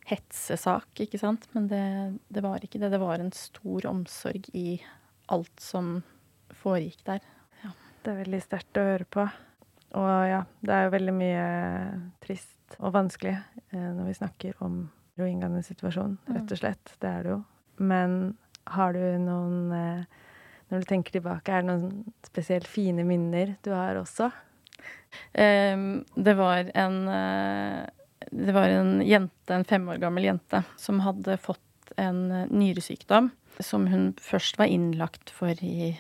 [0.08, 1.46] hetsesak, ikke sant.
[1.54, 1.84] Men det,
[2.32, 2.90] det var ikke det.
[2.92, 4.80] Det var en stor omsorg i
[5.32, 5.98] alt som
[6.64, 7.24] foregikk der.
[7.62, 7.72] Ja.
[8.02, 9.28] Det er veldig sterkt å høre på.
[9.94, 11.46] Og ja, det er jo veldig mye
[12.24, 14.78] trist og vanskelig eh, når vi snakker om
[15.20, 16.94] rohingyaenes situasjon, rett og slett.
[16.98, 17.40] Det er det jo.
[17.78, 18.16] Men
[18.74, 20.22] har du noen eh,
[20.72, 24.30] Når du tenker tilbake, er det noen spesielt fine minner du har også?
[25.34, 27.84] Det var en uh,
[28.30, 33.28] Det var en jente, en fem år gammel jente, som hadde fått en nyresykdom
[33.62, 35.94] som hun først var innlagt for i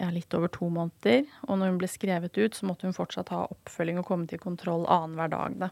[0.00, 1.26] ja, litt over to måneder.
[1.48, 4.40] Og når hun ble skrevet ut, så måtte hun fortsatt ha oppfølging og komme til
[4.40, 5.58] kontroll annenhver dag.
[5.60, 5.70] Da.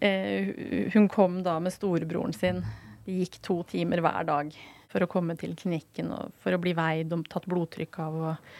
[0.00, 2.62] Eh, hun kom da med storebroren sin.
[3.04, 4.56] De gikk to timer hver dag
[4.90, 8.50] for å komme til klinikken og for å bli veid og tatt blodtrykk av og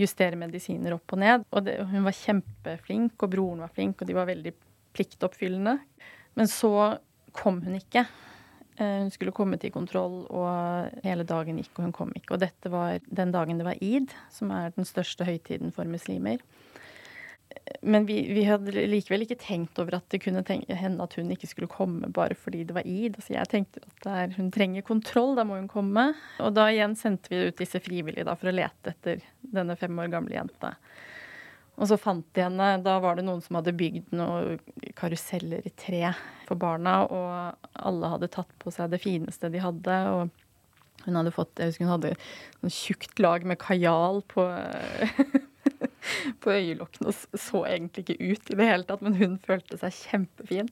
[0.00, 1.46] justere medisiner opp og ned.
[1.52, 4.54] Og det, hun var kjempeflink, og broren var flink, og de var veldig
[4.96, 5.76] pliktoppfyllende.
[6.38, 6.72] Men så
[7.36, 8.06] kom hun ikke.
[8.76, 12.36] Eh, hun skulle komme til kontroll, og hele dagen gikk, og hun kom ikke.
[12.36, 16.40] Og dette var den dagen det var id, som er den største høytiden for muslimer.
[17.84, 21.50] Men vi, vi hadde likevel ikke tenkt over at det kunne hende at hun ikke
[21.50, 23.18] skulle komme bare fordi det var id.
[23.20, 26.08] Altså jeg tenkte at der, hun trenger kontroll, da må hun komme.
[26.42, 30.00] Og da igjen sendte vi ut disse frivillige da, for å lete etter denne fem
[30.00, 30.72] år gamle jenta.
[31.80, 32.68] Og så fant de henne.
[32.84, 34.60] Da var det noen som hadde bygd noen
[34.98, 36.12] karuseller i tre
[36.46, 39.98] for barna, og alle hadde tatt på seg det fineste de hadde.
[40.12, 40.42] og
[41.06, 44.44] hun hadde fått, jeg husker hun hadde et tjukt lag med kajal på,
[46.44, 49.96] på øyelokkene og så egentlig ikke ut i det hele tatt, men hun følte seg
[49.96, 50.70] kjempefin.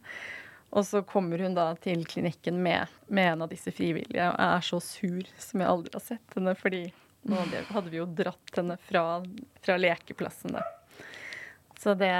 [0.70, 4.66] Og så kommer hun da til klinikken med, med en av disse frivillige og er
[4.68, 6.84] så sur som jeg aldri har sett henne, fordi
[7.26, 7.40] nå
[7.72, 9.04] hadde vi jo dratt henne fra,
[9.64, 10.76] fra lekeplassen der.
[11.80, 12.12] Så det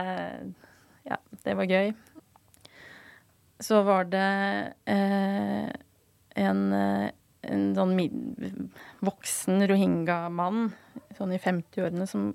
[1.04, 1.92] Ja, det var gøy.
[3.60, 4.28] Så var det
[4.88, 5.68] eh,
[6.40, 7.96] en, en sånn
[9.04, 10.70] voksen rohingya-mann
[11.18, 12.30] sånn i 50-årene som,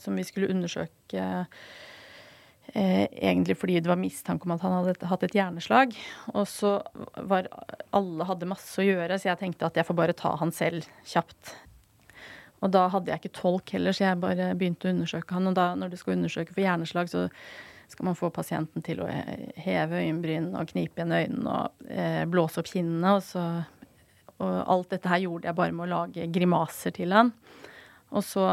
[0.00, 1.26] som, vi skulle undersøke
[2.72, 5.94] eh, egentlig fordi det var mistanke om at han hadde hatt et hjerneslag.
[6.34, 6.76] Og så
[7.30, 7.50] var
[7.94, 10.88] alle hadde masse å gjøre, så jeg tenkte at jeg får bare ta han selv
[11.06, 11.54] kjapt.
[12.62, 15.50] Og da hadde jeg ikke tolk heller, så jeg bare begynte å undersøke han.
[15.50, 17.26] Og da, når du skal undersøke for hjerneslag, så
[17.92, 19.08] skal man få pasienten til å
[19.60, 23.16] heve øyenbryn og knipe igjen øynene og eh, blåse opp kinnene.
[23.18, 23.42] Og, så,
[24.38, 27.34] og alt dette her gjorde jeg bare med å lage grimaser til han.
[28.14, 28.46] Og så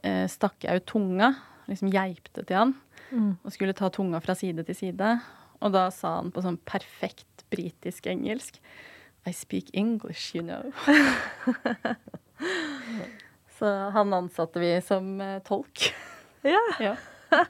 [0.00, 1.34] eh, stakk jeg ut tunga,
[1.68, 2.74] liksom geipte til han,
[3.10, 3.30] mm.
[3.42, 5.12] og skulle ta tunga fra side til side.
[5.62, 8.58] Og da sa han på sånn perfekt britisk engelsk
[9.28, 10.72] I speak English, you know.
[13.62, 15.92] Så han ansatte vi som eh, tolk.
[16.42, 16.58] Ja.
[16.82, 16.96] Ja.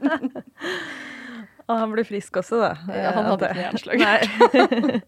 [1.71, 2.73] Og han ble frisk også, da.
[2.93, 5.05] Ja, han hadde ikke noe hjerneslag.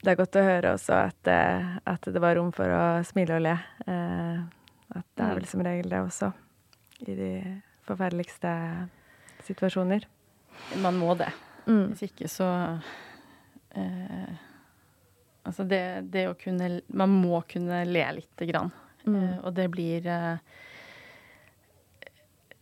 [0.00, 3.36] Det er godt å høre også at, eh, at det var rom for å smile
[3.36, 3.52] og le.
[3.84, 4.38] Eh,
[4.96, 6.30] At det er vel som regel det også.
[7.04, 7.30] I de
[7.86, 8.54] forferdeligste
[9.44, 10.06] situasjoner.
[10.80, 11.28] Man må det.
[11.66, 11.90] Mm.
[11.92, 12.48] Hvis ikke så
[13.76, 14.32] eh,
[15.44, 15.82] Altså det,
[16.12, 18.72] det å kunne Man må kunne le lite grann.
[19.06, 19.16] Mm.
[19.16, 20.58] Eh, og det blir eh,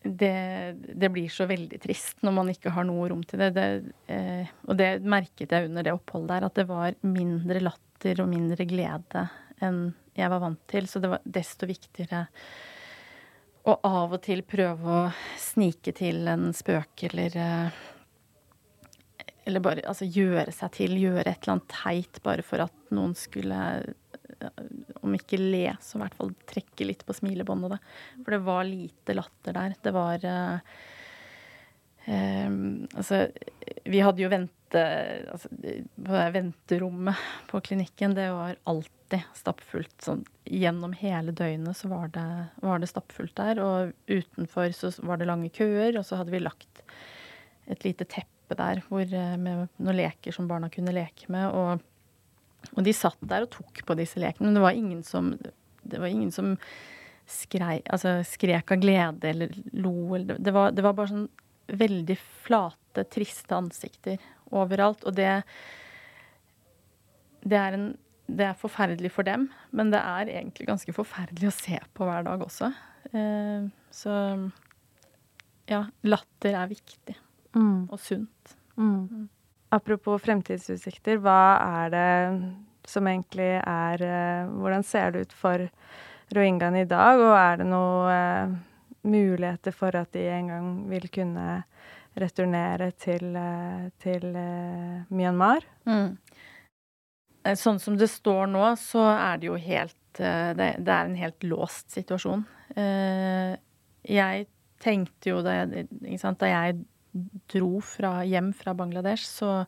[0.03, 3.51] det, det blir så veldig trist når man ikke har noe rom til det.
[3.57, 3.67] det
[4.15, 8.31] eh, og det merket jeg under det oppholdet der, at det var mindre latter og
[8.31, 9.29] mindre glede
[9.65, 10.87] enn jeg var vant til.
[10.91, 12.25] Så det var desto viktigere
[13.69, 15.05] å av og til prøve å
[15.39, 17.39] snike til en spøk eller
[19.49, 23.15] Eller bare altså, gjøre seg til, gjøre et eller annet teit bare for at noen
[23.17, 23.59] skulle
[25.01, 27.77] om ikke le, så i hvert fall trekke litt på smilebåndet.
[27.77, 28.23] da.
[28.23, 29.75] For det var lite latter der.
[29.83, 30.77] Det var eh,
[32.07, 32.61] eh,
[32.95, 33.27] Altså,
[33.85, 34.55] vi hadde jo vente...
[35.33, 35.49] Altså,
[35.97, 39.95] på venterommet på klinikken, det var alltid stappfullt.
[40.05, 42.29] Sånn gjennom hele døgnet så var det,
[42.65, 43.63] var det stappfullt der.
[43.65, 46.83] Og utenfor så var det lange køer, og så hadde vi lagt
[47.69, 51.49] et lite teppe der hvor, eh, med noen leker som barna kunne leke med.
[51.53, 51.88] og
[52.77, 56.01] og de satt der og tok på disse lekene, men det var ingen som, det
[56.01, 56.55] var ingen som
[57.29, 60.15] skrei, altså skrek av glede eller lo.
[60.17, 61.29] Eller, det, var, det var bare sånn
[61.69, 64.17] veldig flate, triste ansikter
[64.57, 65.03] overalt.
[65.05, 65.43] Og det,
[67.45, 67.89] det, er en,
[68.29, 72.25] det er forferdelig for dem, men det er egentlig ganske forferdelig å se på hver
[72.29, 72.71] dag også.
[73.13, 74.15] Eh, så
[75.69, 77.17] ja, latter er viktig
[77.57, 77.89] Mm.
[77.89, 78.51] og sunt.
[78.77, 79.25] Mm.
[79.75, 82.09] Apropos fremtidsutsikter, hva er det
[82.89, 85.67] som egentlig er eh, Hvordan ser det ut for
[86.37, 88.55] rohingyaene i dag, og er det noen eh,
[89.09, 91.49] muligheter for at de en gang vil kunne
[92.19, 94.27] returnere til, eh, til
[95.13, 95.69] Myanmar?
[95.89, 96.17] Mm.
[97.57, 101.93] Sånn som det står nå, så er det jo helt Det, er en helt låst
[101.95, 102.41] situasjon.
[104.03, 104.47] Jeg
[104.83, 105.85] tenkte jo da jeg,
[106.41, 106.81] da jeg
[107.51, 109.65] dro fra, hjem fra Bangladesh, så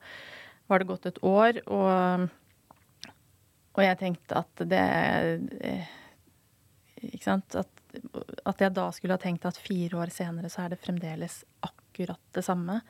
[0.70, 2.28] var det gått et år, og,
[3.74, 4.84] og jeg tenkte at det
[5.66, 5.96] eh,
[7.10, 7.70] Ikke sant at,
[8.46, 12.20] at jeg da skulle ha tenkt at fire år senere så er det fremdeles akkurat
[12.36, 12.80] det samme.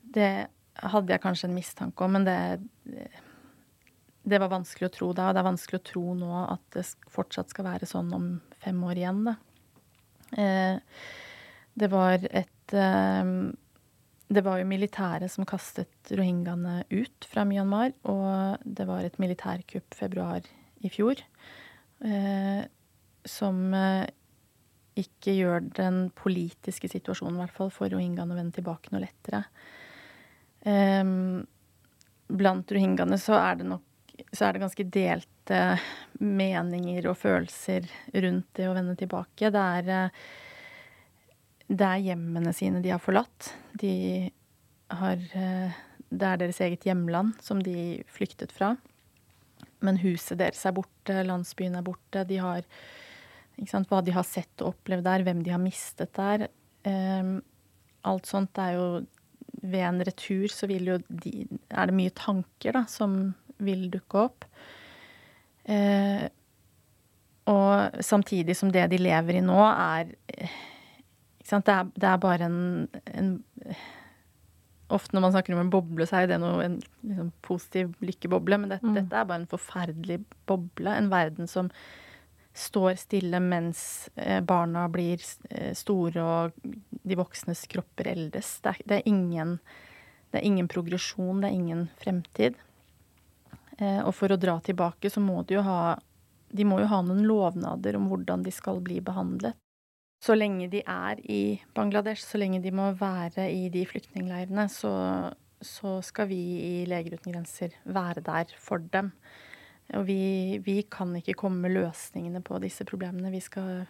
[0.00, 0.30] Det
[0.76, 2.38] hadde jeg kanskje en mistanke om, men det
[4.26, 6.82] det var vanskelig å tro da, og det er vanskelig å tro nå at det
[7.14, 8.24] fortsatt skal være sånn om
[8.64, 9.36] fem år igjen, da.
[10.42, 11.02] Eh,
[11.78, 18.86] det var et Det var jo militæret som kastet rohingyaene ut fra Myanmar, og det
[18.88, 20.46] var et militærkupp februar
[20.82, 21.20] i fjor
[22.04, 22.62] eh,
[23.26, 24.06] som eh,
[24.98, 29.44] ikke gjør den politiske situasjonen, i hvert fall for rohingyaene, å vende tilbake noe lettere.
[30.66, 31.04] Eh,
[32.26, 33.84] blant rohingyaene så er det nok
[34.32, 35.60] så er det ganske delte
[36.24, 39.50] meninger og følelser rundt det å vende tilbake.
[39.52, 40.10] Det er, eh,
[41.66, 43.50] det er hjemmene sine de har forlatt.
[43.78, 44.30] De
[44.94, 48.76] har eh, Det er deres eget hjemland som de flyktet fra.
[49.82, 52.22] Men huset deres er borte, landsbyen er borte.
[52.28, 52.62] De har
[53.66, 56.46] sant, Hva de har sett og opplevd der, hvem de har mistet der.
[56.86, 57.34] Eh,
[58.06, 58.88] alt sånt er jo
[59.66, 64.20] Ved en retur så vil jo de Er det mye tanker da som vil dukke
[64.20, 64.44] opp.
[65.64, 66.26] Eh,
[67.48, 70.58] og samtidig som det de lever i nå, er eh,
[71.50, 72.58] det er, det er bare en,
[73.14, 73.30] en
[74.86, 78.54] Ofte når man snakker om en boble, så er det noe, en liksom, positiv lykkeboble,
[78.62, 80.92] men dette, dette er bare en forferdelig boble.
[80.94, 81.72] En verden som
[82.54, 83.80] står stille mens
[84.14, 85.18] eh, barna blir
[85.50, 86.68] eh, store og
[87.02, 88.52] de voksnes kropper eldes.
[88.62, 89.56] Det er, det er ingen
[90.30, 92.56] det er ingen progresjon, det er ingen fremtid.
[93.78, 95.96] Eh, og for å dra tilbake, så må de jo ha
[96.56, 99.58] De må jo ha noen lovnader om hvordan de skal bli behandlet.
[100.22, 104.94] Så lenge de er i Bangladesh, så lenge de må være i de flyktningleirene, så,
[105.60, 109.12] så skal vi i Leger uten grenser være der for dem.
[109.94, 113.30] Og vi, vi kan ikke komme med løsningene på disse problemene.
[113.30, 113.84] Vi skal,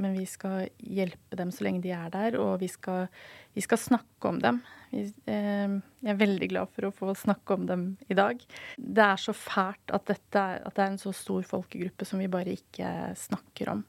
[0.00, 3.06] men vi skal hjelpe dem så lenge de er der, og vi skal,
[3.56, 4.60] vi skal snakke om dem.
[4.90, 8.42] Vi, eh, jeg er veldig glad for å få snakke om dem i dag.
[8.76, 12.28] Det er så fælt at, dette at det er en så stor folkegruppe som vi
[12.28, 13.86] bare ikke snakker om.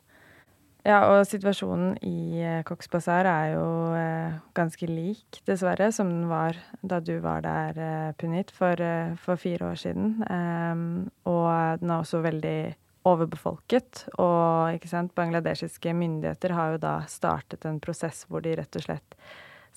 [0.84, 6.58] Ja, og situasjonen i eh, Cox's er jo eh, ganske lik, dessverre, som den var
[6.82, 8.76] da du var der, eh, Punit, for,
[9.22, 10.24] for fire år siden.
[10.30, 12.74] Ehm, og den er også veldig
[13.06, 14.06] overbefolket.
[14.22, 18.86] Og ikke sant, bangladeshiske myndigheter har jo da startet en prosess hvor de rett og
[18.86, 19.18] slett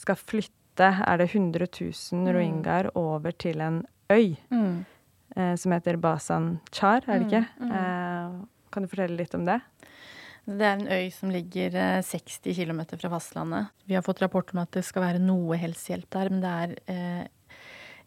[0.01, 4.85] skal flytte er det 100 000 rohingyaer over til en øy Mm.
[5.37, 7.47] eh, som heter Basan Char, er det ikke?
[7.61, 7.73] Mm, mm.
[7.73, 9.61] Eh, kan du fortelle litt om det?
[10.45, 13.71] Det er en øy som ligger eh, 60 km fra fastlandet.
[13.89, 16.75] Vi har fått rapport om at det skal være noe helsehjelp der, men det er
[16.93, 17.57] eh,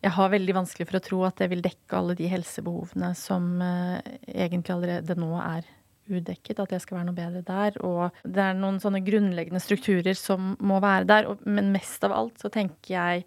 [0.06, 3.58] Jeg har veldig vanskelig for å tro at det vil dekke alle de helsebehovene som
[3.66, 5.66] eh, egentlig allerede nå er
[6.08, 6.62] udekket.
[6.62, 7.82] At det skal være noe bedre der.
[7.82, 11.32] Og det er noen sånne grunnleggende strukturer som må være der.
[11.32, 13.26] Og, men mest av alt så tenker jeg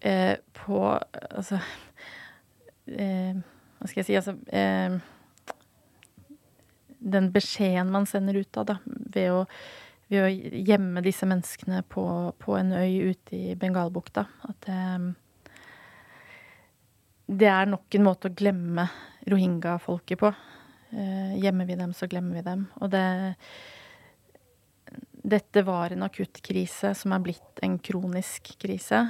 [0.00, 1.60] eh, på Altså
[2.88, 4.18] eh, Hva skal jeg si?
[4.18, 4.96] Altså eh,
[7.00, 9.40] den beskjeden man sender ut av, da, ved å,
[10.12, 10.30] ved å
[10.70, 12.04] gjemme disse menneskene på,
[12.38, 14.26] på en øy ute i Bengalbukta.
[14.48, 14.80] At det,
[17.40, 18.86] det er nok en måte å glemme
[19.30, 20.32] rohingya-folket på.
[20.90, 22.66] Eh, gjemmer vi dem, så glemmer vi dem.
[22.80, 23.04] Og det
[25.20, 29.02] Dette var en akutt krise som er blitt en kronisk krise.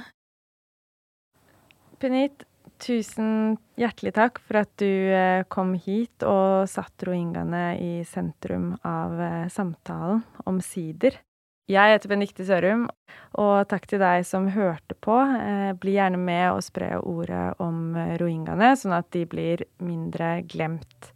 [2.03, 2.43] Punit,
[2.81, 9.19] tusen hjertelig takk for at du eh, kom hit og satt rohingyaene i sentrum av
[9.21, 11.19] eh, samtalen, omsider.
[11.71, 12.87] Jeg heter Benikte Sørum,
[13.39, 15.15] og takk til deg som hørte på.
[15.21, 21.13] Eh, bli gjerne med og spre ordet om rohingyaene, sånn at de blir mindre glemt.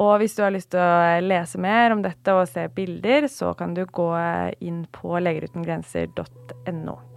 [0.00, 3.54] Og hvis du har lyst til å lese mer om dette og se bilder, så
[3.54, 4.10] kan du gå
[4.58, 7.13] inn på legerutengrenser.no.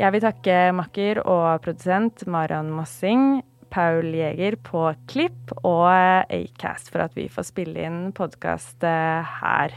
[0.00, 5.90] Jeg vil takke makker og produsent Marian Mossing, Paul Jeger på Klipp og
[6.32, 9.74] Acast for at vi får spille inn podkast her.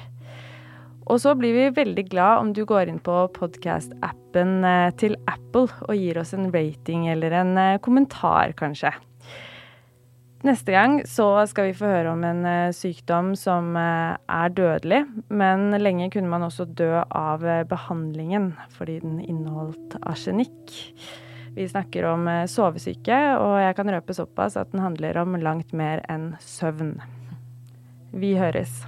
[1.12, 4.64] Og så blir vi veldig glad om du går inn på podkast-appen
[5.02, 8.94] til Apple og gir oss en rating eller en kommentar, kanskje.
[10.44, 15.06] Neste gang så skal vi få høre om en eh, sykdom som eh, er dødelig,
[15.32, 20.74] men lenge kunne man også dø av eh, behandlingen fordi den inneholdt arsenikk.
[21.56, 26.04] Vi snakker om sovesyke, og jeg kan røpe såpass at den handler om langt mer
[26.12, 26.98] enn søvn.
[28.12, 28.82] Vi høres.